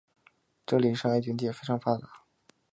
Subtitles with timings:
[0.65, 2.23] 这里商业经济也十分发达。